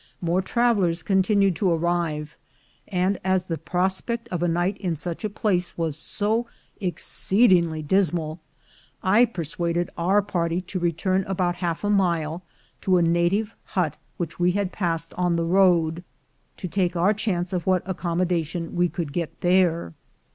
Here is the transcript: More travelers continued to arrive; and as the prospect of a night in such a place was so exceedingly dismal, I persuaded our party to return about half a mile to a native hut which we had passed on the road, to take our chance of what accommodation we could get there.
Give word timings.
More 0.19 0.41
travelers 0.41 1.03
continued 1.03 1.55
to 1.57 1.69
arrive; 1.69 2.35
and 2.87 3.19
as 3.23 3.43
the 3.43 3.59
prospect 3.59 4.27
of 4.29 4.41
a 4.41 4.47
night 4.47 4.75
in 4.79 4.95
such 4.95 5.23
a 5.23 5.29
place 5.29 5.77
was 5.77 5.95
so 5.95 6.47
exceedingly 6.79 7.83
dismal, 7.83 8.39
I 9.03 9.25
persuaded 9.25 9.91
our 9.99 10.23
party 10.23 10.59
to 10.61 10.79
return 10.79 11.23
about 11.27 11.57
half 11.57 11.83
a 11.83 11.89
mile 11.91 12.41
to 12.81 12.97
a 12.97 13.03
native 13.03 13.53
hut 13.63 13.95
which 14.17 14.39
we 14.39 14.53
had 14.53 14.71
passed 14.71 15.13
on 15.19 15.35
the 15.35 15.45
road, 15.45 16.03
to 16.57 16.67
take 16.67 16.95
our 16.95 17.13
chance 17.13 17.53
of 17.53 17.67
what 17.67 17.83
accommodation 17.85 18.75
we 18.75 18.89
could 18.89 19.13
get 19.13 19.41
there. 19.41 19.93